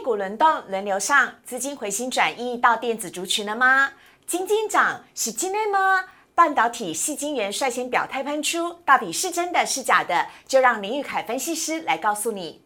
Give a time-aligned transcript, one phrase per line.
[0.00, 3.92] 股轮动轮流上，资金回心转意到电子族群了吗？
[4.26, 6.04] 金金涨是金内吗？
[6.34, 10.26] 半导体系晶圆率先表态喷出，到底是真的是假的？
[10.46, 12.62] 就让林玉凯分析师来告诉你。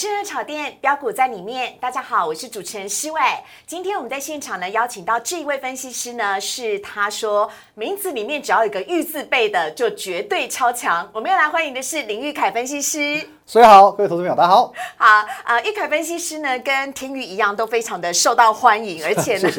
[0.00, 3.20] 市热炒店标股在里面，大家好，我是主持人施伟。
[3.66, 11.10] 今天我们在现场呢，邀请到这一位分析师呢，是他说名字里面只要有个玉字辈的，就绝对超强。
[11.12, 13.28] 我们要来欢迎的是林玉凯分析师。
[13.48, 14.70] 所以好，各位投资朋友，大家好。
[14.98, 19.50] 好，呃，玉凯分析师呢，跟天宇一样，都非常的受到欢迎， 而且呢，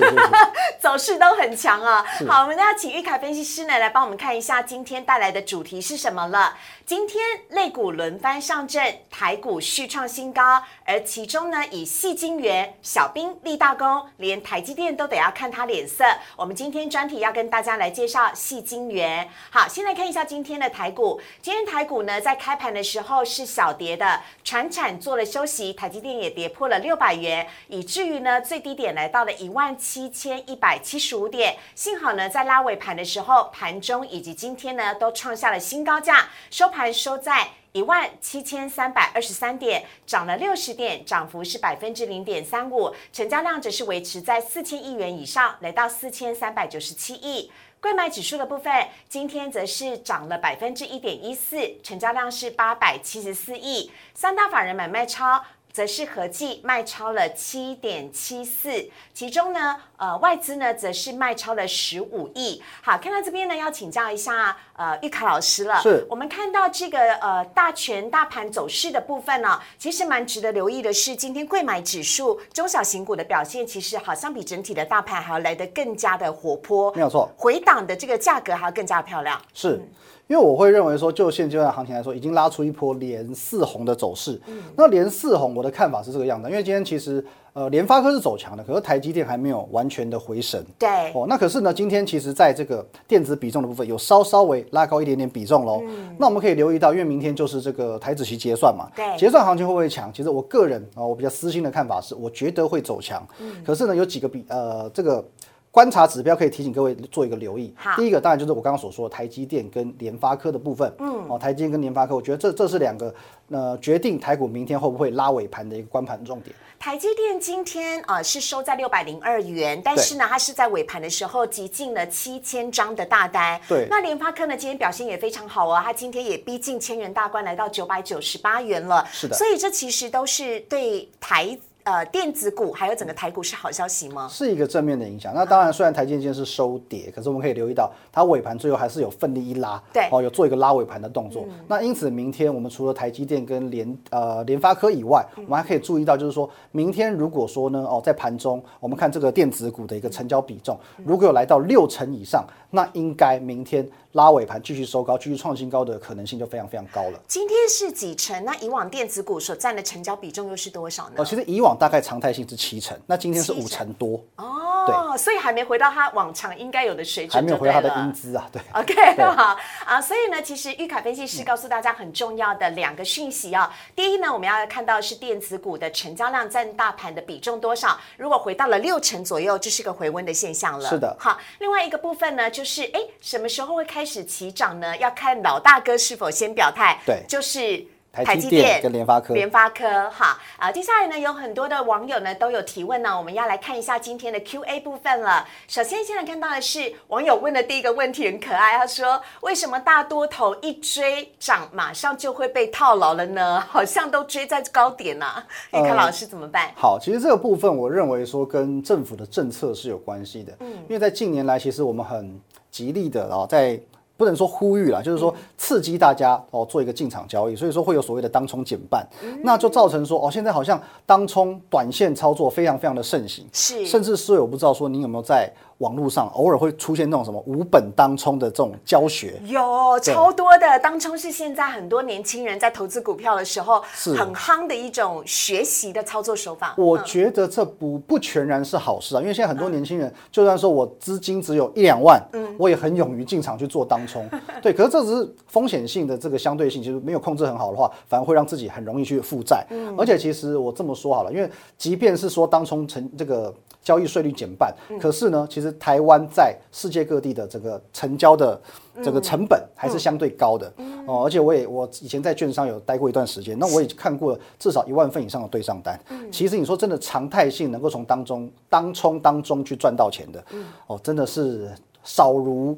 [0.79, 2.05] 走势都很强啊。
[2.27, 6.55] 好，我们要请玉凯分析师呢，来帮我们看一下今天带来的主题是什么了。
[6.85, 16.05] 今天类股轮番上阵，台股续创新高，而其中呢，以细晶圆、小兵立大功，连台积电都得要看他脸色。
[16.35, 19.27] 我们今天专题要跟大家来介绍细晶圆。
[19.49, 21.19] 好，先来看一下今天的台股。
[21.41, 31.55] 今天台股呢，在开盘的时候是小跌的，船产做了休息，台积电也跌破了六百元，以至于呢，最低点来到了一万七千一百七十五点。
[31.73, 36.89] 幸好呢，在拉尾盘的时候，盘中以及今天呢，都创下了新高价，收盘。
[36.99, 47.49] 收在一万七千三百二十三点，涨了六十点，涨幅是百分之零点三五，成交量则是维持在四千亿元以上，来到四千三百九十七亿。
[47.81, 55.43] 贵买指数的部分，今天则是涨了百分之一点一四，成交量是八百七十四亿，三大法人买卖超。
[55.71, 62.61] 则是合计卖超了七点七四，其中呢，呃，外资呢则是卖超了十五亿。
[62.81, 65.79] 好，看到这边呢，要请教一下呃玉凯老师了。
[65.81, 76.91] 是，我们看到这个呃大权大盘走势的部分呢，其实蛮值得留意的是，今天贵买指数中小型股的表现，其实好像比整体的大盘还要来得更加的活泼。
[76.93, 79.39] 没有错，回档的这个价格还要更加漂亮。
[79.53, 79.81] 是。
[80.29, 84.39] 因为我会认为说，就现阶段行情来说，已经拉出一波连四红的走势。
[84.75, 86.47] 那连四红，我的看法是这个样子。
[86.47, 90.63] 因为今天其实，呃，联发科是走强的，可是台积电还没有完全的回神。
[90.77, 90.87] 对。
[91.15, 95.81] 哦，那可是呢，今天其实在这个电子比重的部分，有稍稍微拉高一点点比重喽。
[96.19, 98.87] 那我们可以留意到，因为明天就是这个台子期结算嘛。
[98.95, 99.17] 对。
[99.17, 100.13] 结算行情会不会强？
[100.13, 103.27] 其实我个人啊，我比较私心的看法是，我觉得会走强。
[103.39, 103.51] 嗯。
[103.65, 105.25] 可是呢，有几个比呃这个。
[105.71, 107.73] 观察指标可以提醒各位做一个留意。
[107.75, 110.91] 好，第一个当然就是我刚刚所说的台积电跟联发科的部分。
[110.99, 113.13] 嗯，哦，台积电跟联发科，我觉得这这是两个
[113.49, 116.55] 呃决定台股明天会不会拉尾盘的一个关盘重点。
[116.79, 123.59] 台积电今天呃是收在六百零二元，但是呢，它是在尾盘的时候集进了七千张的大单。
[123.67, 129.05] 对，那联发科呢今天表现也非常好哦，它今天也逼近千元大关，来到九百九十八元了。
[129.11, 131.55] 是的，所以这其实都是对台。
[131.89, 134.27] 呃，电子股还有整个台股是好消息吗？
[134.29, 135.33] 是一个正面的影响。
[135.33, 141.47] 那当然，虽然台积电是收跌，可是我们可以留意到，它尾盘最后还是有奋力一拉，对，哦，有做一个拉尾盘的动作。
[141.67, 153.83] 那因此，明天我们除了台积电跟联呃联发科以外，我们还可以注意到，就是说明天如果说呢，哦，在盘中我们看这个电子股的一个成交比重，如果有来到六成以上，那应该明天。
[154.13, 157.19] 拉尾盘继续收高，继续创新高的可能性就非常非常高了。
[157.27, 158.43] 今天是几成？
[158.43, 161.15] 那以往电子股所占的成交比重又是多少呢？
[161.17, 164.19] 哦，其实以往大概常态性是七成，那今天是五成多。
[164.37, 164.45] 哦，
[164.89, 168.49] 对，所以还没回到他往常应该有的水准，还没有回到他的英姿啊。
[168.51, 169.55] 对，OK， 好
[169.85, 170.01] 啊。
[170.01, 173.71] 所以呢，其实玉凯分析师告诉大家很重要的两个讯息啊。
[173.95, 177.95] 第一呢，我们要看到是电子股的成交量占大盘的比重多少。
[178.17, 180.89] 如果回到了六成左右，这是个回温的现象了。
[180.89, 181.15] 是的。
[181.19, 183.99] 好，另外一个部分呢，就是哎，什么时候会开？
[183.99, 186.97] 开始起涨呢，要看老大哥是否先表态。
[187.05, 187.85] 对，就是。
[188.11, 195.47] 台积电跟联发科，联发科哈啊，接下来呢有很多的网友呢都有提问呢，我们要来看一下今天的 Q A 部分了。
[195.67, 203.61] 首先现在看到的是网友问的第一个问题很可爱，他说为什么大多头一追涨马上就会被套牢了呢？
[203.69, 206.71] 好像都追在高点呐，玉凯老师怎么办？
[206.75, 212.41] 好，其实这个部分我认为说跟政府的政策是有关系的，嗯，因为在近年来其实我们很
[212.71, 213.79] 极力的啊在。
[214.19, 219.07] 不能说呼吁了，就是说刺激大家哦做一个进场交易，所以说会有所谓的当冲减半，
[219.41, 225.49] 那就造成说哦现在好像当冲短线操作非常非常的盛行，是，甚至是我不知道说您有没有在。
[225.79, 236.73] 网络上偶尔会出现那种什么无本当冲的这种教学，有超多的当冲是现在很多年轻人在投资股票的时候是很夯的一种学习的操作手法。
[236.77, 244.29] 我觉得这不不全然是好事啊，因为现在很多年轻人就算说我资金只有一两万，嗯，我也很勇于进场去做当冲，
[244.61, 244.73] 对。
[244.73, 249.65] 可是这只是风险性的这个相对性，其实没有控制很好的话，反而会让自己很容易去负债。
[249.69, 253.53] 嗯，而且其实我这么说好了，因为即便是说当冲成这个。
[253.89, 254.71] 交易税率减半，
[255.01, 258.61] 可是呢，其实台湾在世界各地的这个成交的
[259.03, 260.71] 这个成本还是相对高的
[261.07, 261.23] 哦。
[261.25, 265.99] 而且我也我以前在券商有待过一段时间，那我也看过至少一万份以上的对账单。
[266.31, 270.45] 其实你说真的常态性能够从当中当冲当中去赚到钱的，
[270.85, 271.71] 哦，真的是
[272.03, 272.77] 少如。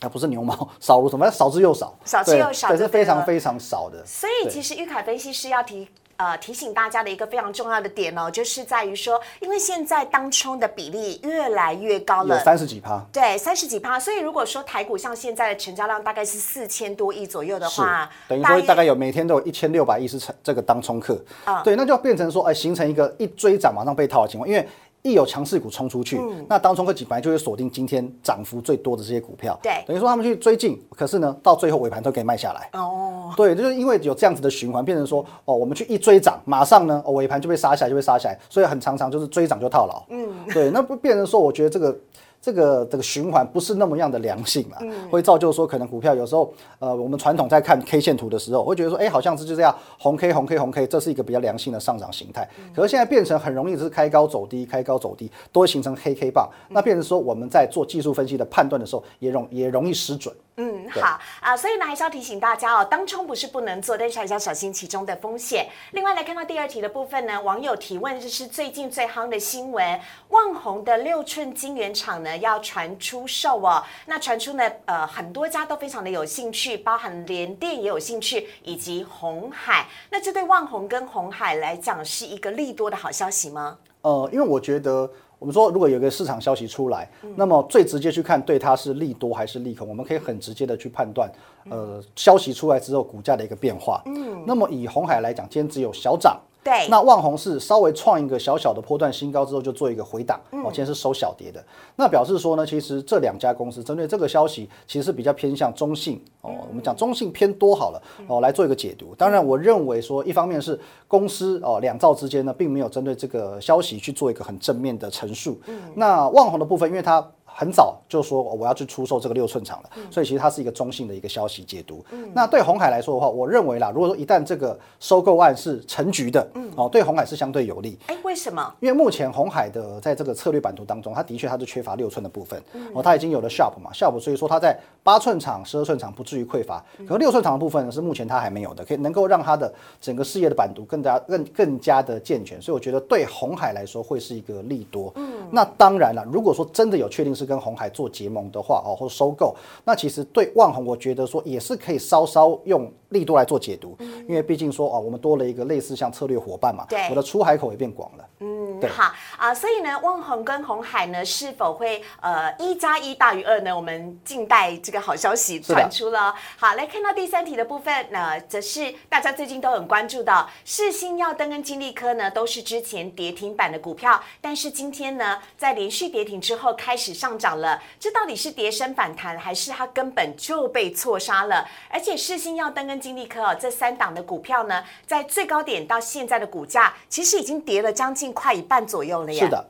[0.00, 1.30] 啊，不是牛毛， 少如什么？
[1.30, 4.04] 少之又少，少之又少，对，是非常非常少的。
[4.04, 5.86] 所以其实玉凯分析师要提
[6.22, 13.98] 呃提醒大家的一个非常重要的点哦，就是在于说，因为现在当冲的比例越来越高了，有三十几趴，对，三十几趴。
[13.98, 24.68] 所以如果说台股像现在的成交量大概是四千多亿左右的话，等于说大概有每天都有一千六百亿是成这个当冲客，啊，对，那就变成说，哎，形成一个一追涨马上被套的情况，因为。
[25.02, 32.68] 一有强势股冲出去，那当中科技本来就会锁定今天涨幅最多的这些股票，对，等于说他们去追进，可是呢，到最后尾盘都可以卖下来。
[32.78, 40.02] 哦，对，就是因为有这样子的循环，变成说，哦，我们去一追涨，马上呢，尾盘就被杀下来，就被杀下来，所以很常常就是追涨就套牢。
[40.10, 41.96] 嗯，对，那不变成说，我觉得这个。
[42.42, 52.48] 这个这个循环不是那么样的良性啊，会造就说可能股票有时候，呃，我们传统在看 K 线图的时候，会觉得说，哎，好像是就这样，红 K 红 K 红 K，这是一个比较良性的上涨形态。
[52.74, 56.50] 可是现在变成很容易是开高走低，开高走低，都会形成黑 K 棒。
[56.68, 60.34] 那变成说我们在做技术分析的判断的时候，也容也容易失准。
[60.56, 65.66] 嗯，好啊，所以呢还是要提醒大家哦，当冲不是不能做，但是还是要小心其中的风险。
[65.92, 69.98] 另外来看到第二题的部分呢，网友提问就是最近最夯的新闻，
[70.28, 83.78] 旺宏的六寸晶圆厂呢要传出售哦，那传出呢呃很多家都非常的有兴趣，包含联电也有兴趣，以及红海，那这对旺宏跟红海来讲是一个利多的好消息吗？
[84.02, 85.10] 呃，因为我觉得。
[85.38, 91.28] 我们说，如果有一个市场消息出来，那么最直接去看对它是利多还是利空，我们可以很直接的去判断，
[91.68, 94.00] 呃，消息出来之后股价的一个变化。
[94.06, 96.40] 嗯，那么以红海来讲，今天只有小涨。
[96.64, 101.62] 对，那旺宏是稍微创一个小小的波段新高之后，就做一个回档，哦，今天是收小跌的。
[101.96, 106.52] 那表示说呢，其实这两家公司针对这个消息，其实是比较偏向中性哦。
[106.68, 109.14] 我们讲中性偏多好了哦，来做一个解读。
[109.16, 110.78] 当然，我认为说，一方面是
[111.08, 115.60] 公司哦两兆之间呢，并没有针对这个消息去做一个很正面的陈述。
[115.96, 117.28] 那旺宏的部分，因为它。
[117.54, 122.04] 很早就说我要去出售这个六寸厂了，所以其实它是一个中性的一个消息解读。
[122.34, 126.46] 那对红海来说的话，我认为啦，如果说一旦这个收购案是成局的，
[126.76, 127.98] 哦，对红海是相对有利。
[128.06, 128.74] 哎，为什么？
[128.80, 132.60] 因为目前红海的在这个策略版图当中，它的确它是缺乏六寸的部分。
[132.94, 136.82] 哦，它已经有了 Sharp 嘛，Sharp，所以说它在八寸厂、十二寸厂不至于匮乏。
[137.06, 142.60] 可六寸厂的部分呢，是目前它还没有的，可以能够让它的整个事业的版图更加更更加的健全。
[142.60, 145.12] 所以我觉得对红海来说会是一个利多。
[145.16, 149.54] 嗯，那当然了，如果说真的有确定是跟红海做结盟的话哦，或者收购，
[149.84, 153.94] 那其实对万宏，我觉得说也是可以稍稍用力度来做解读，
[154.26, 158.24] 因为毕竟说哦，我们多了一个类似像策略伙伴嘛，对，我的出海口也变广了。
[158.40, 163.76] 嗯，好啊，所以呢，万宏跟红海呢是否会呃一加一大于二呢？
[163.76, 166.34] 我们静待这个好消息传出了。
[166.56, 177.82] 好，来看到第三题的部分，那则是大家最近都很关注的，世新耀登跟金利科呢都是之前跌停板的股票，但是今天呢在连续跌停之后开始上涨了。
[177.98, 181.68] 这到底是跌升反弹，还是它根本就被错杀了？
[181.88, 189.44] 而且世星耀登跟金利科哦，这三档的股票呢，在最高点到现在的股价，其实已经跌了将近快一半左右了呀。
[189.44, 189.64] 是的。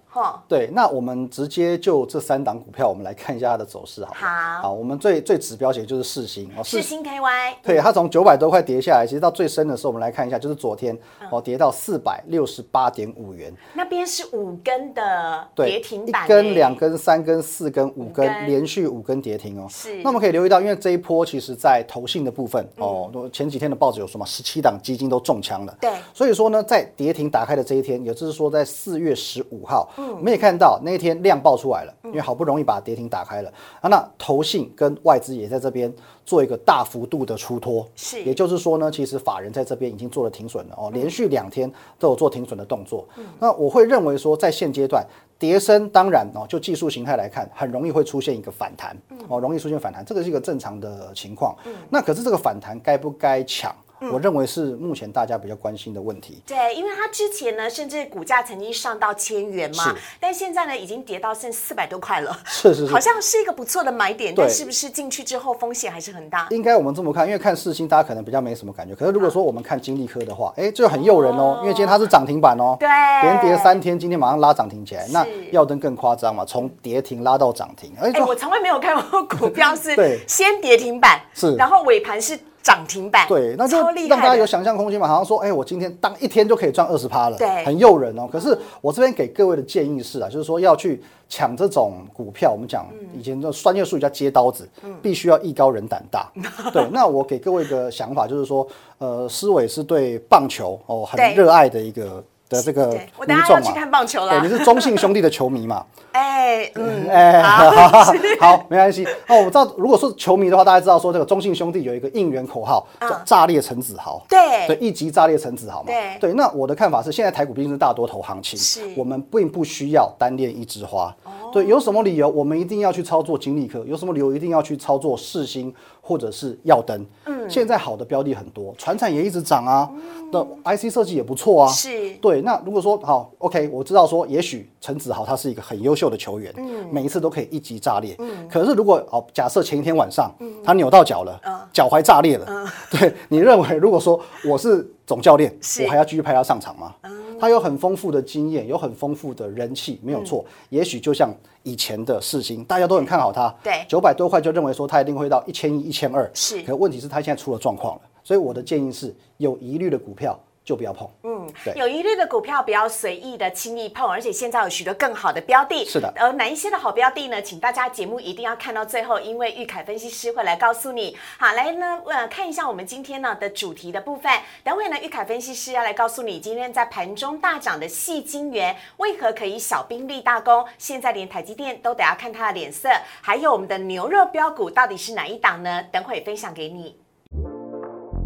[0.49, 4.13] 对，那我们直接就这三档股票，我们来看一下它的走势，好。
[4.15, 10.97] 好，好，我们最最指标写就是四星哦，四星 KY，对，它从九百多块跌下来，其实到最深的时候，我们来看一下，就是昨天
[11.31, 13.53] 哦，跌到四百六十八点五元。
[13.75, 19.67] 那边是五根的跌停板，一根、两根、三根、四根、五根，连续五根跌停哦。
[19.71, 20.03] 是。
[20.03, 25.77] 那我们可以留意到，因为这一波其实在投信的部分哦，前几天的报纸有说嘛，十七档基金都中枪了。
[25.81, 25.91] 对。
[26.13, 30.81] 所以说呢，在跌停打开的这一天，也就是说在四月十五号，嗯，我们也看到。
[30.83, 35.93] 那一天量爆出来了，因为好不容易把跌停打开了啊，那投信跟外资也在这边
[36.27, 43.07] 做一个大幅度的出脱，是，也就是说呢，其实法人在这边已经做了停损了哦，连续两天都有做停损的动作。
[43.39, 45.07] 那我会认为说，在现阶段，
[45.39, 48.97] 跌升当然哦，就技术形态来看，很容易会出现一个反弹
[49.29, 51.55] 哦，容易出现反弹，这个是一个正常的情况。
[51.89, 53.75] 那可是这个反弹该不该抢？
[54.11, 56.43] 我认为是目前大家比较关心的问题。
[56.47, 62.37] 对，因为它之前呢，甚至股价曾经上到千元嘛，但现在呢，已经跌到剩四百多块了。
[62.47, 66.47] 是是是，好像是一个不错的买点，但是不是进去之后风险还是很大？
[66.51, 68.95] 应该我们这么看，因为看四星，大家可能比较没什么感觉。
[68.95, 75.07] 可是如果说我们看金利科的话，哎，就很诱人哦，因为今天它是涨停板哦，对，连跌三天，今天马上拉涨停起来。
[75.09, 77.93] 那耀登更夸张嘛，从跌停拉到涨停。
[78.01, 79.95] 哎，我从来没有看过股票是
[80.27, 82.39] 先跌停板，是，然后尾盘是。
[82.63, 83.77] 涨停板，对，那就
[84.09, 85.09] 让大家有想象空间嘛。
[85.09, 88.29] 好像说，哎，我今天当一天就可以赚二十趴了，对很诱人哦。
[88.31, 94.69] 可是我这边给各位的建议是啊，就是说要去抢这种股票，我们讲嗯以前的专业术语叫接刀子，
[95.03, 96.31] 必须要艺高人胆大。
[96.73, 98.67] 对，那我给各位一个想法，就是说，
[98.99, 103.61] 呃，思伟是对棒球哦很对热爱的一个的这个对我民等下要。
[103.61, 104.49] 去看棒球对，你。
[104.53, 105.85] 是中信兄弟的球迷嘛？
[106.13, 107.43] 哎，嗯，哎，
[108.39, 109.05] 好，没关系。
[109.29, 115.91] 哦，我知道，如果说球迷的话，大家知道说这个中信兄弟有一个应援口号叫“炸裂陈子豪”，对对，一级炸裂陈子豪嘛。
[116.21, 121.15] 对那我的看法是，现在台股毕竟是大多头行情是，我们并不需要单恋一枝花。
[121.53, 123.85] 对，有什么理由我们一定要去操作金利科？
[123.85, 127.05] 有什么理由一定要去操作世星或者是耀灯？
[127.27, 129.91] 嗯，现在好的标的很多，船产也一直涨啊，
[130.33, 131.69] 那 IC 设计也不错啊。
[131.69, 132.13] 是。
[132.17, 140.33] 对，那如果说好，OK，我知道说，也许陈子豪他是一个很优秀的球员，嗯，每一次都可以一击炸裂，嗯，可是如果哦，假设前一天晚上、
[140.65, 141.41] 他扭到脚了，
[141.73, 142.47] 脚踝炸裂了，
[142.91, 145.53] 对你认为如果说我是总教练，
[145.85, 146.95] 我还要继续派他上场吗？
[147.43, 150.45] 他有很丰富的经验，有很丰富的人气，没有错。
[150.69, 151.35] 也许就像
[151.65, 161.09] 以前的世星，大家都很看好他，对九百多块就认为说他一定会到一千一、一千二，是可问题是他现在出了状况了，所以我的建议是有疑虑的股票就不要碰。
[161.25, 161.32] 嗯，
[161.65, 161.75] 对。
[161.75, 165.85] 有疑虑的股票不要随意的轻易碰，而且现在有许多更好的标的。
[165.85, 167.41] 是的而哪一些的好标的呢？
[167.41, 171.17] 请大家节目一定要看到最后，因为玉凯分析师会来告诉你。
[171.39, 174.31] 好，来呢，呃，看一下我们今天呢的主题的部分。
[174.63, 180.65] 等会呢，玉凯分析师要来告诉你，今天在盘中大涨的细晶圆为何可以小兵立大功？
[180.79, 182.89] 现在连台积电都得要看他的脸色。
[183.21, 185.83] 还有我们的牛肉标股到底是哪一档呢？
[185.91, 186.97] 等会分享给你。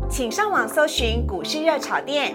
[0.08, 2.35] 请上网搜寻股市热炒店，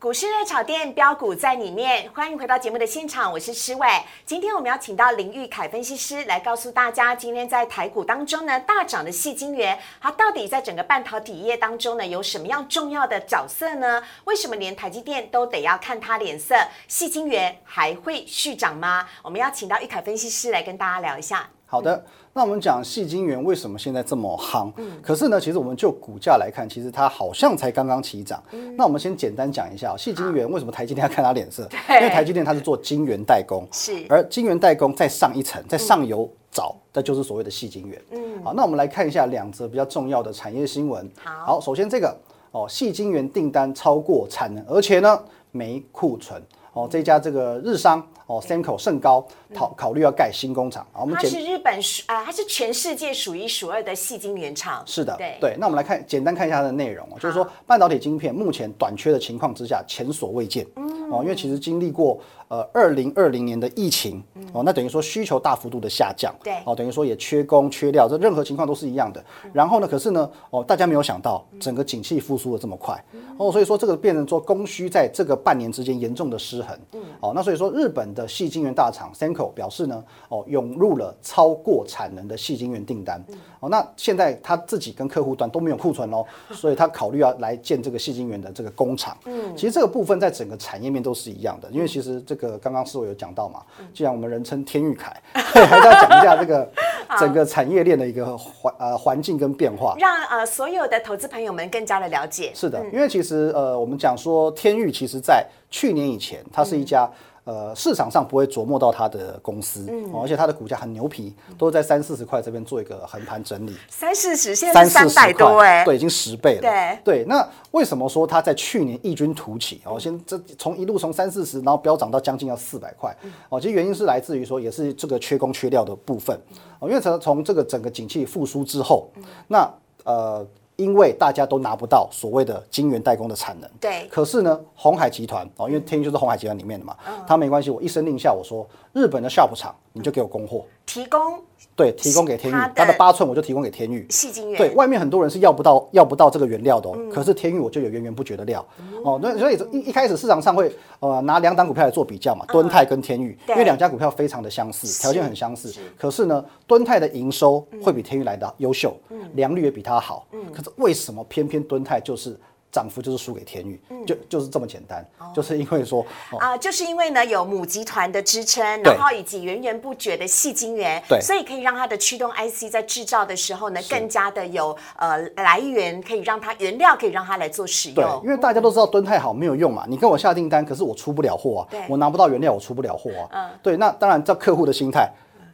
[0.00, 3.86] 股市热炒店标股在里面，欢迎回到节目的现场，我是施伟。
[4.24, 14.02] 今天我们要请到林玉凯分析师来告诉大家，今天在台股当中呢大涨的细晶圆，它到底在整个半导体业当中呢有什么样重要的角色呢？
[14.24, 16.56] 为什么连台积电都得要看它脸色？
[16.88, 19.06] 细晶圆还会续涨吗？
[19.22, 21.46] 我们要请到玉凯分析师来跟大家聊一下。
[21.70, 24.72] 好的，那我们讲细晶圆为什么现在这么夯？
[25.00, 28.42] 可是呢，其实我们就股价来看，其实它好像才刚刚起涨。
[28.76, 31.68] 那我们先简单讲一下细晶圆为什么台积电要看它脸色？
[31.88, 38.02] 因为台积电它是做晶圆代工，是而晶圆代工再上一层，在上游找，那就是所谓的细晶圆。
[38.10, 41.08] 嗯，好，那我们来看一下两则比较重要的产业新闻。
[41.22, 42.16] 好首先这个
[42.50, 45.16] 哦，细晶圆订单超过产能，而且呢
[45.52, 46.42] 没库存。
[46.72, 50.86] 哦，这家这个日商哦，Samco 甚高考考虑要盖新工厂。
[50.92, 51.00] 啊。
[51.00, 54.82] 我们简它是日本数啊、它是全世界数一数二的细晶圆厂。
[54.86, 55.36] 是的，对。
[55.40, 60.66] 对那我们来看，简单看一下它的内容哦，就是说半导体晶片目前短缺的情况之下前所未见。
[61.10, 66.54] 哦，因为其实经历过呃二零二零年的疫情，哦，那等于说需求大幅度的下降，对。
[66.64, 69.24] 哦，等于说也缺工缺料，这任何情况都是一样的。
[69.52, 73.02] 然后呢，可是呢，哦，大家没有想到整个景气复苏的这么快，
[73.36, 77.00] 哦，所以说这个变成说供需在这个半年之间严重的失衡，嗯。
[77.20, 79.10] 哦，那所以说日本的细晶圆大厂
[79.48, 83.22] 表示呢，哦，涌入了超过产能的细晶圆订单，
[83.60, 95.14] 哦，那现在他自己跟客户端都没有库存哦，所以他考虑要来建这个细晶圆的这个工厂，嗯，其实这个部分在整个产业面都是一样的，因为其实这个刚刚师傅有讲到嘛，既然我们人称天域凯，
[95.52, 96.70] 对，还是要讲一下这个
[97.18, 99.94] 整个产业链的一个环呃环境跟变化。
[99.98, 102.52] 让呃所有的投资朋友们更加的了解。
[102.54, 107.10] 是的，因为其实呃，我们讲说天域，其实在去年以前，它是一家、
[107.50, 113.74] 呃市场上不会琢磨到它的公司，哦而且它的股价很牛皮，都是在三四十块这边做一个横盘整理。
[113.88, 116.60] 三四十，现在三百多哎、块，对，已经十倍了。
[116.60, 119.80] 对对，那为什么说它在去年异军突起？
[119.84, 123.12] 哦，先这从一路从三四十，然后飙涨到将近要四百块。
[123.48, 126.38] 哦，其实原因是来自于说，也是这个缺工缺料的部分。
[126.78, 129.10] 哦，因为从从这个整个景气复苏之后，
[129.48, 129.68] 那
[130.04, 130.46] 呃。
[130.80, 134.08] 因为大家都拿不到所谓的晶圆代工的产能，对。
[134.08, 136.96] 可是呢，红海集团哦，因为天宇就是红海集团里面的嘛，
[137.28, 141.38] 他没关系，我一声令下，我说日本的 Sharp 厂你就给我供货，提供
[141.80, 144.58] 对，提供给天宇它的，八寸我就提供给天宇，细晶圆。
[144.58, 148.64] 对，外面很多人是要不到要不到这个原料的、哦，可是天宇我就有源源不绝的料、
[149.02, 158.94] 哦，那所以一一开始市场上会呃拿两档股票来做比较嘛，敦泰跟天宇，因为两家股票非常的相似，条件很相似，可是呢，敦泰的营收会比天宇来的优秀，
[159.32, 162.38] 良率也比它好，可是为什么偏偏敦泰就是
[162.72, 166.04] 涨幅就是输给天宇，就就是这么简单，就是因为说
[166.38, 171.20] 啊，就是因为呢有母集团的支撑，然后以及源源不绝的细晶圆，对。
[171.20, 178.30] 所以可以让它的驱动 IC 在制造的时候呢更加的有呃来源，可以让它原料可以让它来做使对，用因。
[178.30, 181.80] 为大家都知道蹲太好没有用嘛，你跟我下订单，可是我出不了货对。
[181.80, 183.50] 啊，我拿不到原料，我出不了货啊。
[183.50, 183.50] 嗯。
[183.62, 185.10] 对，那当然照客户的心态，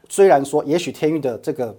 [0.08, 1.74] 虽然说也许天宇的这个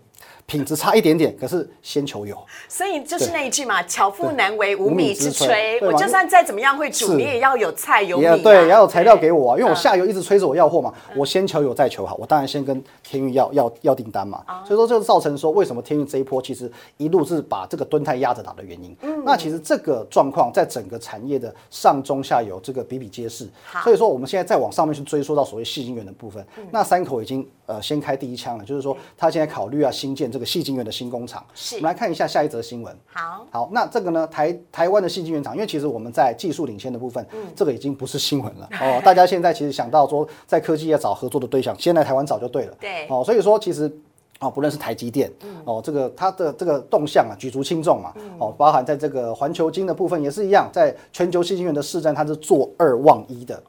[0.48, 2.34] 品质差一点点，可是先求有。
[2.70, 5.48] 所以就是那一句嘛，“巧妇难为无无米米之之炊。
[5.48, 5.80] 炊”。
[5.80, 8.38] 对嘛我就算再怎么样会煮，你也要有菜有米啊。
[8.42, 9.76] 对，也要有材料给我啊，因为我嗯。
[9.76, 14.64] 下游一直催着我要货嘛，我先求有再求好，我当然先跟天运要要要订单嘛，哦。
[14.66, 18.96] 所以说这就造成说为什么天运这一波其实一路是把这个吨泰压着打的原因。
[19.02, 19.22] 嗯。
[19.26, 23.46] 那其实这个状况在整个产业的上中下游这个比比皆是。
[23.66, 26.66] 好，所以说我们现在再往上面去追溯到所谓细晶圆的部分，嗯。
[26.72, 31.44] 那三口已经呃先开第一枪了，就是说他现在考虑啊新建这个细晶圆的新工厂。
[31.56, 32.96] 是我们来看一下下一则新闻。
[33.12, 39.02] 好，好，那这个呢，台台湾的细晶圆厂，因为其实我们在技术领先的部分，嗯这个已经不是新闻了 哦。
[39.04, 42.78] 大家现在其实想到说，在科技业找合作的对象，先来台湾找就对了。
[42.80, 43.92] 对哦，所以说其实。
[44.40, 45.34] 哦，不论是台积电，
[45.66, 53.60] 哦，这个它的这个动向啊，举足轻重嘛，哦，包含在这个环球金的部分也是一样，在全球细晶院的市占，它是坐二望一的，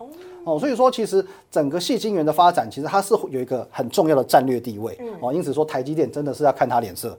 [0.44, 7.18] 哦，所以说其实整个细晶圆的发展，其实它是有一个很重要的战略地位，哦，因此说台积电真的是要看它脸色，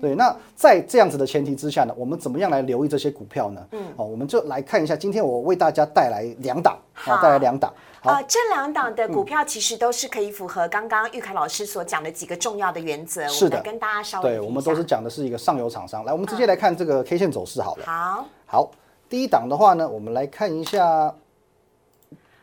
[0.00, 3.66] 对，那在这样子的前提之下呢，我们怎么样来留意这些股票呢？
[3.72, 17.84] 嗯，哦，我们就来看一下，今天我为大家带来两档，好哦，带来两档，好，呃，这两档的股票其实都是可以符合刚刚玉凯老师所讲的几个重要的原则，是的跟大家稍微对，我们都是下讲的是一个上游厂商，来，我们直接来看这个 K 线走势好了。
[17.84, 18.24] 好。
[18.50, 18.70] 好，
[19.10, 21.14] 第一档的话呢，我们来看一下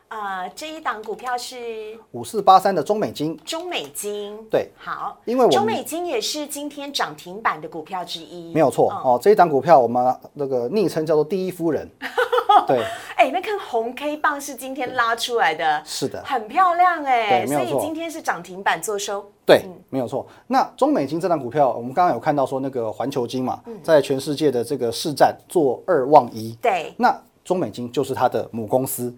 [0.08, 9.02] 呃，这一档股票是五四八三的中美金，中美金，对好，因为我中美金也是今天涨停板的股票之一，没有错、嗯。
[9.04, 11.90] 哦，这一档股票我们那个昵称叫做第一夫人，
[12.68, 12.82] 对，
[13.18, 20.26] 哎，那根红 K 棒是今天拉出来的，是的很漂亮哎，对所以今天是涨停板做收，对，没有错。
[20.48, 29.14] 那中美金这档股票，我们刚刚有看到说那个环球金嘛，在全世界的这个市占做二望一，对，那中美金就是它的母公司，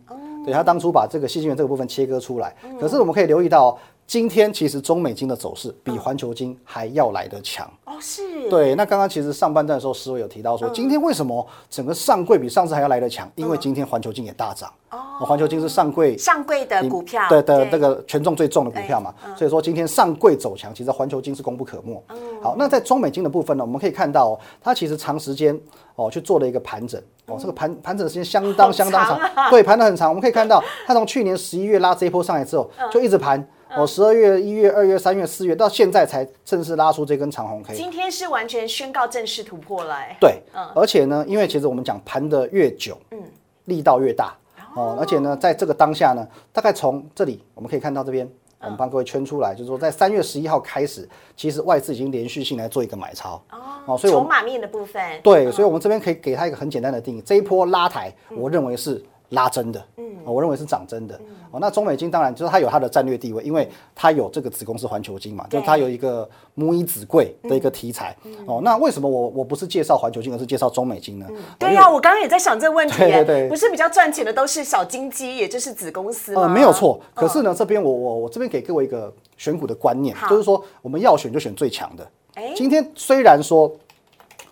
[0.48, 2.56] 对，他当初把这个细菌源这个部分切割出来。
[2.80, 3.78] 可是我们可以留意到哦，
[4.08, 7.70] 今天其实中美金的走势比环球金还要来得强。
[7.84, 13.30] 哦是，对，那刚刚其实上半段的时候，思维有提到说，今天为什么整个上柜比上次还要来得强？
[13.36, 14.72] 因为今天环球金也大涨。
[14.92, 22.02] 哦，环球金是上柜上柜的股票，对的那个权重最重的股票嘛，嗯所以说今天上柜走强，其实环球金是功不可没。
[22.42, 25.60] 好，那在中美金的部分呢，我们可以看到、哦，它其实长时间
[25.96, 27.02] 哦去做了一个盘整。
[27.26, 30.08] 哦，这个盘盘整的时间相当相当长对，盘的很长。
[30.08, 33.46] 我们可以看到，它从去年十一月拉这一波上来之后，嗯就一直盘。
[33.76, 37.76] 哦，十二月、一月、二月、三月、四月，到现在才正式拉出这根长红 K。
[37.76, 40.42] 今天是完全宣告正式突破了，哎，对，
[40.74, 43.22] 而且呢，因为其实我们讲盘的越久，嗯，
[43.66, 44.34] 力道越大
[44.74, 48.30] 哦，而且呢，在这个当下呢，大概从这里我们可以看到这边，
[48.62, 53.42] 我们帮各位圈出来，就是说在三月十一号开始，其实外资已经连续性来做一个买超
[53.86, 61.20] 哦，所以我们筹码面的部分，对，所以我们这边可以给它一个很简单的定义，这一波拉抬，我认为是拉真的，嗯，我认为是涨真的。
[61.52, 68.16] 哦，那中美金当然就是它有它的战略地位，因为它有这个子公司环球金嘛，就是它有一个母以子贵的一个题材。
[68.46, 71.26] 哦，那为什么我我不是介绍环球金，而是介绍中美金呢？
[71.58, 76.42] 对呀、我刚刚也在想这个问题耶，对对对不是比较赚钱的都是小金鸡，也就是子公司吗？
[76.42, 77.00] 呃，没有错。
[77.14, 82.06] 可是呢，这边我我我这边给各位一个选股的观念，就是说我们要选就选最强的。
[82.34, 83.74] 哎今天虽然说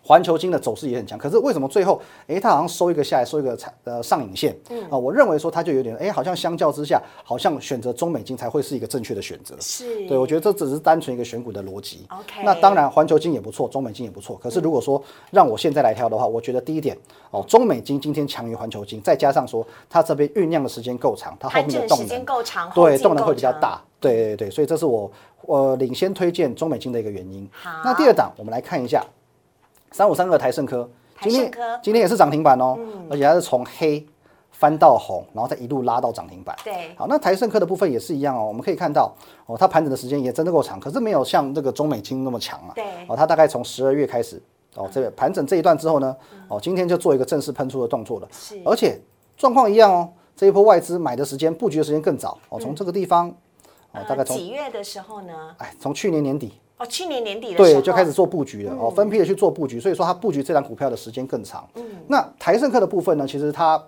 [0.05, 4.55] 环球金的走势也很强，可是为什么最后诶它好像收一个下来，收一个产呃上影线？
[4.69, 9.55] 嗯啊、我认为说它就有点诶好像相较之下，好像选择中美金才会是一个正确的选择。
[9.59, 12.05] 是，对，我觉得这只是单纯一个选股的逻辑。
[12.09, 14.39] OK 那当然，环球金也不错，中美金也不错。
[14.41, 16.97] 可是如果说让我现在来挑的话，我觉得第一点
[17.31, 23.25] 哦，中美金今天强于环球金，再加上说它这边酝酿的时间够长，它后面的动整时间能够长，对，动能。
[23.25, 23.81] 会比较大。
[23.99, 27.71] 对对对，所以这是我我领先推荐中美金的一个原因好。
[27.83, 29.03] 那第二档，我们来看一下
[29.95, 30.89] 三五三二台盛科，
[31.21, 31.49] 今天
[31.81, 32.77] 今天也是涨停板哦，
[33.09, 34.05] 而且它是从黑
[34.51, 36.53] 翻到红，然后再一路拉到涨停板。
[36.65, 42.73] 对好，那台盛科的部分也是一样哦，我们可以看到哦，它盘整的时间也真的够长，可是没有像这个中美金那么强啊。
[42.75, 44.43] 对哦，它大概从十二月开始
[44.75, 46.13] 哦，这个盘整这一段之后呢，
[46.49, 48.27] 哦，今天就做一个正式喷出的动作了。
[48.33, 48.99] 是而且
[49.37, 53.29] 状况一样哦，这一波外资买的时间、布局的时间更早哦，从这个地方
[53.93, 55.55] 哦，大概呃从几月的时候呢？
[55.59, 61.65] 哎，从去年年底哦，去年年底的时候对就开始做布局了哦，分批的去做布局，所以说它布局这档股票的时间更长。
[61.75, 63.81] 嗯那台盛科的部分呢，其实它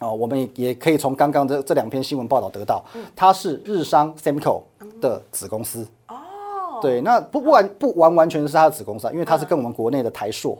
[0.00, 2.84] 哦，我们也也可以从刚刚这这两篇新闻报道得到，
[3.16, 4.62] 它是日商 Semco
[5.00, 5.86] 的子公司。
[6.08, 10.56] 哦，对，那不不完不完完全是它的子公司啊，因为它是跟我们国内的台硕。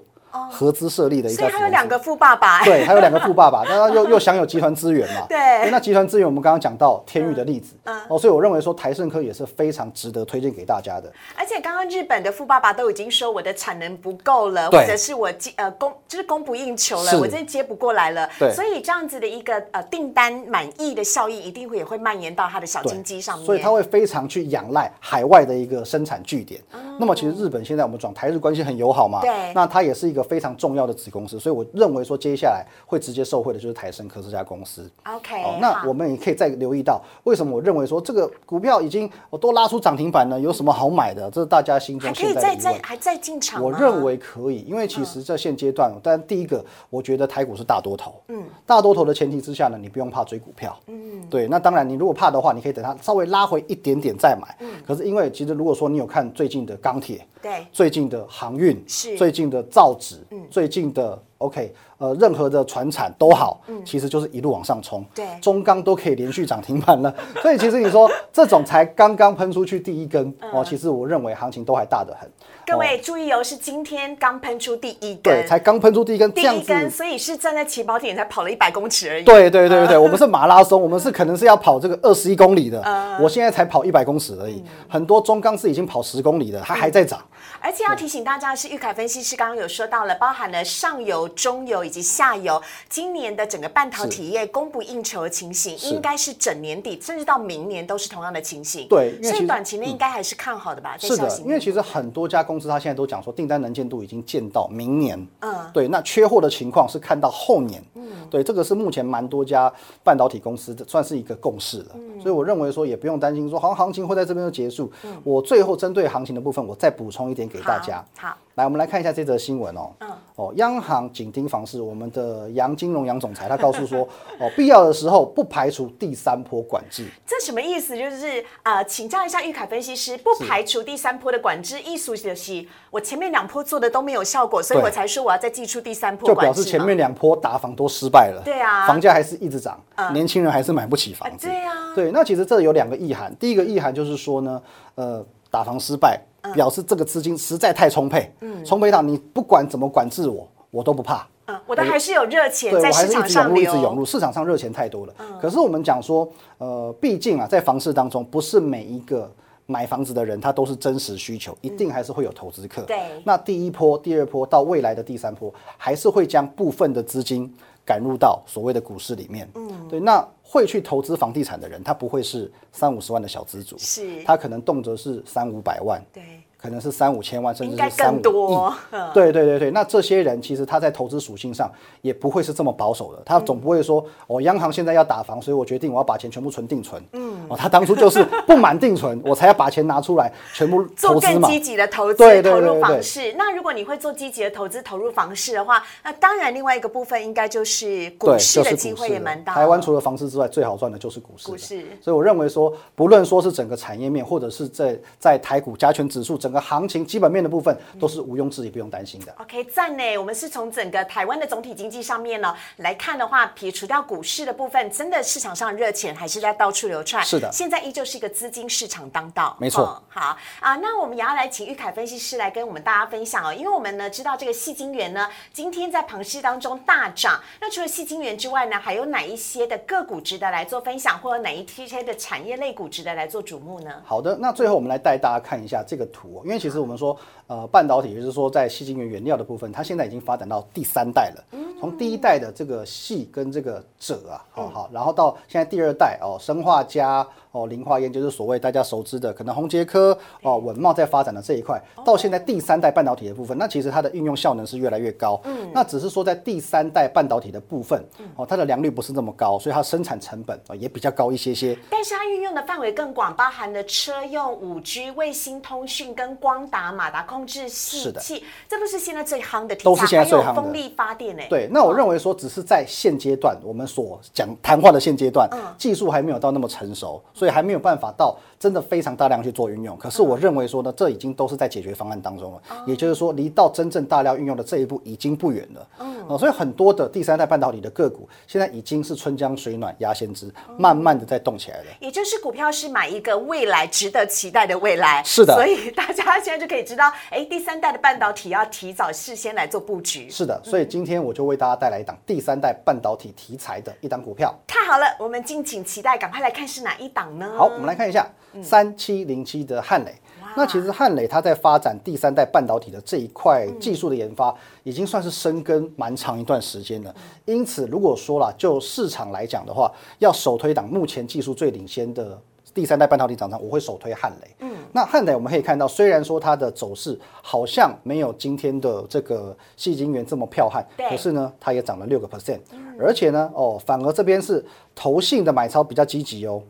[0.51, 1.41] 合资设立的一家。
[1.41, 2.63] 所以他有两个富爸爸。
[2.65, 5.27] 对，还有两个富爸爸，但他又又享有集团资源嘛。
[5.29, 5.71] 对。
[5.71, 11.13] 那集团资源，我们刚刚讲到天域的例子，嗯哦，所以我认为说台盛科也是非常值得推荐给大家的。
[11.37, 18.29] 而且刚刚日本的富爸爸都已经说我的产能不够了，或者是我接呃供就是供不应求了，我真的接不过来了。
[18.39, 18.53] 对。
[18.53, 23.47] 所以这样子的一个呃订单满意的效益，一定会也会蔓延到他的小金鸡上面。
[23.47, 26.61] 所以他会非常去仰赖海外的一个生产据点。
[26.99, 29.53] 那么其实日本现在我们讲台日关系很友好嘛，对。
[29.55, 34.91] 那它也是一个非常重要的子公司，所以我认为说接下来会直接受惠的就是台生科这家公司。
[35.07, 35.43] OK。
[35.43, 41.31] 哦，那我们也可以再留意到，为什么我认为说这个股票已经我都拉出涨停板了，有什么好买的？
[41.31, 42.81] 这是大家心中现在的疑问。
[42.83, 48.15] 还在进场我认为可以，因为其实在现阶段，但第一个，我觉得台股是大多头。
[48.29, 48.43] 嗯。
[48.67, 50.79] 大多头的前提之下呢，你不用怕追股票。
[50.87, 51.27] 嗯。
[51.29, 54.57] 对，那当然，你如果怕的话，你可以等它稍微拉回一点点再买。
[54.61, 54.69] 嗯。
[54.87, 61.23] 可是因为其实如果说你有看最近的钢铁，对，最近的航运，是最近的造纸，嗯，最近的。
[61.41, 72.31] OK，呃，任何的船产都好，其实就是一路往上冲，对，中钢都可以连续涨停板了， 所以其实你说这种才刚刚喷出去第一根哦，其实我认为行情都还大得很。
[72.67, 79.25] 各位注意哦，是今天刚喷出第一根，对，才刚喷出第一根，第一根，所以是站在起跑点才跑了一百公尺而已。
[79.25, 82.81] 对对对对，我们是马拉松，我们是可能是要跑这个二十一公里的，
[83.19, 87.19] 我现在才跑一百公尺而已，很多中钢是已经跑十公里的，它还在涨。
[87.63, 98.87] 而且要提醒大家的是，玉凯分析师刚刚有说到了，包含了上游、中游以及下游，今年的整个半导体业供不应求的情形，应该是整年底甚至到明年都是同样的情形。
[98.89, 100.97] 对，所以短期内应该还是看好的吧？
[100.99, 105.27] 是的，因为其实很多家公司它现在都讲说订单能见度已经见到明年。
[105.41, 107.83] 嗯，对，那缺货的情况是看到后年。
[107.95, 109.73] 嗯，对，这个是目前蛮多家
[110.05, 111.91] 半导体公司的算是一个共识了。
[111.95, 114.91] 嗯，所以我认为说也不用担心说好像行情会在这边就结束。
[115.05, 118.05] 嗯，我最后针对行情的部分，我再补充一点给大家。
[118.17, 118.37] 好。
[118.61, 119.91] 来，我们来看一下这则新闻哦。
[120.01, 120.09] 嗯。
[120.37, 124.09] 哦，央行紧盯房市，我们的杨金龙杨总裁他告诉说，
[124.41, 127.07] 哦，必要的时候不排除第三波管制。
[127.27, 127.97] 这什么意思？
[127.97, 136.27] 就是呃，请教一下玉凯分析师，不排除第三波的管制，意思就是我前面两波做的都没有效果，所以我才说我要再寄出第三波。
[136.27, 138.41] 就表示前面两波打房都失败了。
[138.45, 138.87] 对啊。
[138.87, 139.79] 房价还是一直涨，
[140.13, 141.49] 年轻人还是买不起房子。
[141.49, 141.95] 对啊。
[141.95, 143.35] 对，那其实这有两个意涵。
[143.37, 144.63] 第一个意涵就是说呢，
[144.95, 146.19] 呃，打房失败。
[146.55, 151.27] 表示这个资金实在太充沛，嗯，充沛到你不管怎么管制我，我都不怕。
[151.47, 155.15] 嗯，我的还是有热钱在市场上流，一直涌入，市场上热钱太多了。
[155.41, 159.31] 可是我们讲说，呃，毕竟啊，在房市当中，不是每一个
[159.67, 162.83] 买房子的人他都是真实需求，一定还是会有投资客。
[162.83, 167.53] 对，那第一波、第二波到未来的第三波，还是会将部分的资金
[167.85, 169.49] 赶入到所谓的股市里面。
[169.55, 176.03] 嗯，对，那会去投资房地产的人，他不会是三五十万的小资族，是，他可能动辄是三五百万。
[176.13, 176.23] 对。
[176.61, 178.55] 可能是三五千万，甚至是三五亿。
[179.15, 181.71] 对对对对，那这些人其实他在投资属性上
[182.03, 187.03] 也不会是这么保守的，他总不会说，哦，央行现在要打房，所以我决定我要把钱全部存定存。
[187.13, 190.85] 嗯，哦，他当初就是 不满定存，我才要把钱拿出来全部。
[190.97, 193.33] 做更积极的投资，投入房市。
[193.39, 199.55] 那如果你会做积极的投资，投入房市的话，那当然另外一个部分应该就是股市的机会也蛮大。
[199.55, 201.47] 台湾除了房市之外，最好赚的就是股市。
[201.49, 201.87] 股市。
[202.01, 207.31] 所以我认为说，不论说是整个产业面，或者是在在台股加权指数整个行情基本。
[207.31, 209.33] 面的部分都是毋庸置疑，不用担心的。
[209.39, 210.19] OK，赞呢。
[210.19, 217.23] 我们是从整个台湾的总体经济上面呢来看的话，撇除掉股市的部分，真的市场上热钱还是在到处流窜。
[217.25, 219.57] 是的，现在依旧是一个资金市场当道。
[219.61, 220.03] 没错。
[220.09, 227.41] 好啊，那我们也要来请玉凯分析师来跟我们大家分享哦，因为我们呢知道这个细晶元呢今天在盘市当中大涨。
[227.61, 233.93] 那除了细晶元之外呢，还有哪一些的个股值得来做分享，或者哪一些的产业类股值得来做瞩目呢？
[234.05, 237.17] 好的，那最后我们来带大家看一下这个图，因为其实我们说。
[237.51, 241.45] 呃，半导体就是说，在细晶圆原料的部分，它现在已经发展到第三代了。
[241.81, 255.41] 从第一代的这个细跟这个锗啊，好好，然后到现在第二代哦，生化加哦，磷化铟就是所谓大家熟知的，可能宏杰科哦，稳茂在发展的这一块，到现在第三代半导体的部分，那其实它的运用效能是越来越高。
[255.45, 258.01] 嗯，那只是说在第三代半导体的部分，
[258.37, 261.77] 哦，它的良率不是那么高，所以它生产成本啊也比较高一些些。
[261.91, 267.41] 但是它运用的范围更广，包含了车用五 G、卫星通讯跟光达、马达控。
[267.41, 271.47] 控制器，这不是现在最夯的题材，都是现在最夯的风力发电诶。
[271.49, 279.97] 对，那我认为说，只是在现阶段，我们所讲谈话的现阶段，技术还没有到那么成熟，所以还没有办法到真的非常大量去做运用。
[279.97, 285.89] 可是我认为说呢，这已经都是在解决方案当中了，也就是说，离到真正大量运用的这一步已经不远了。
[286.01, 291.85] 嗯，所以很多的第三代半导体的个股现在已经是春江水暖鸭先知，慢慢的在动起来了。
[292.01, 295.23] 也就是股票是买一个未来值得期待的未来。
[295.25, 300.29] 是的，所以大家现在就可以知道，哎，第三代的半导体要提早事先来做布局。
[300.29, 304.55] 是的，所以今天我就为大家带来一档第三代半导体题材的一档股票。
[304.67, 307.51] 太好了，我们敬请期待，赶快来看是哪一档呢？
[307.57, 308.31] 好，我们来看一下
[308.63, 310.15] 三七零七的汉磊。
[310.57, 317.15] 那其实汉磊它在发展第三代半导体的这一块技术的研发，已经算是深耕蛮长一段时间了。
[317.45, 322.37] 因此，如果说了就市场来讲的话，要首推档目前技术最领先的
[322.75, 324.49] 第三代半导体厂商，我会首推汉磊。
[324.59, 332.59] 嗯，那汉磊我们可以看到，虽然说它的走势好像没有今天的这个细晶圆这么彪悍，可是呢，它也涨了六个 percent，
[332.99, 334.65] 而且呢，哦，反而这边是
[334.97, 336.61] 投信的买超比较积极哦。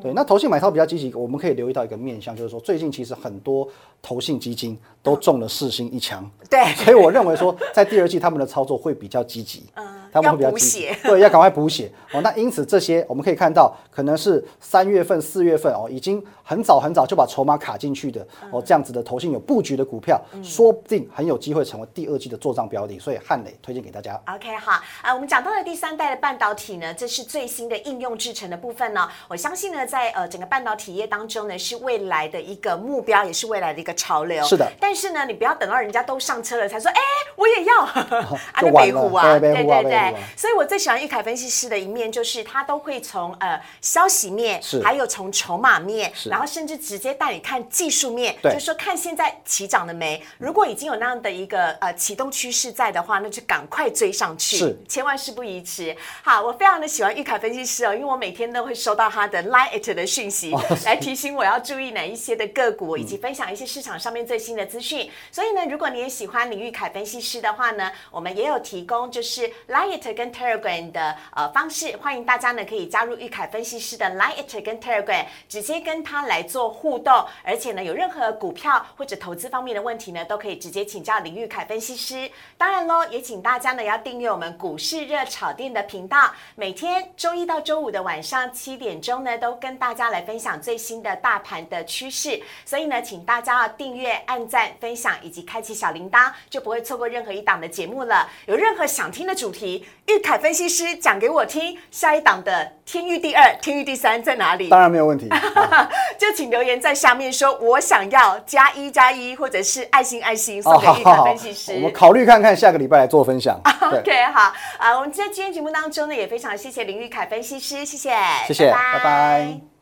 [0.00, 3.68] 对，那投信买超比较积极，我们可以留意到一个面向，就是说最近其实很多
[4.00, 12.20] 投信基金都中了四星一枪，对，所以我认为说在第二季他们的操作会比较积极，嗯，他们会比较积极，对，要赶快补血哦。
[12.20, 24.20] 那因此这些我们可以看到，可能是三月份、四月份哦，已经很早很早就把筹码卡进去的哦，这样子的投信有布局的股票，说不定很有机会成为第二季的做账标的，所以汉磊推荐给大家。
[24.32, 29.78] OK 好，啊，我们讲到了第三代的半导体呢，这是最新的应用制成的部分呢，我相信呢。
[29.88, 34.44] 在呃整个半导体业当中呢，是未来的一个目标，也是未来的一个潮流。
[34.44, 34.70] 是的。
[34.78, 37.00] 但是呢，你不要等到人家都上车了才说，哎，
[37.34, 37.84] 我也要。
[38.52, 39.97] 啊，那北湖啊，对对对。
[40.36, 50.22] 所以我最喜欢玉凯分析师的一面，就是他都会从呃消息面，还有从筹码面，然后甚至直接带你看技术面，就是说看现在起涨了没。
[50.36, 55.96] 如果已经有那样的一个呃启动趋势在的话，那就赶快追上去，是，千万事不宜迟。
[56.22, 59.88] 好，我非常的喜欢玉凯分析师哦，因为我每天都会收到他的 line。
[59.88, 60.52] 的讯息
[60.84, 65.10] 来提醒我要注意哪一些的个股，以及分享一些市场上面最新的资讯。
[65.30, 69.50] 所以呢，如果你也喜欢李玉凯分析师的话呢，我们也有提供就是
[69.88, 77.24] Lite 跟 Telegram 的呃方式，欢迎大家呢可以加入玉凯分析师的 Lite 跟 Telegram，直接跟他来做互动。
[77.42, 82.30] 而且呢，有任何股票或者投资方面的问题呢，都可以直接请教林玉凯分析师。
[82.56, 89.58] 当然喽，也请大家呢要订阅我们股市热炒店的频道，每天周一到周五的晚上七点钟呢都。
[89.58, 98.30] 跟大家来分享最新的大盘的趋势，所以呢，请大家要订阅、按赞、分享以及开启小铃铛，就不会错过任何一档的节目了。
[98.46, 101.76] 有任何想听的主题，玉凯分析师讲给我听。
[101.90, 104.68] 下一档的天域第二、天域第三在哪里？
[104.68, 105.28] 当然没有问题，
[106.18, 111.72] 就请留言在下面说，我想要加一加一，或者是爱心爱心送给玉凯分析师。
[111.74, 113.60] 我们考虑看看下个礼拜来做分享。
[113.80, 118.10] OK，好啊，我们在今天节目当中呢，也非常谢谢林玉凯分析师，谢谢，
[118.46, 119.77] 谢谢，拜拜。